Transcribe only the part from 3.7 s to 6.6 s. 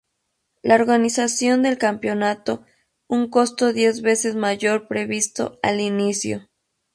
diez veces mayor previsto al inicio.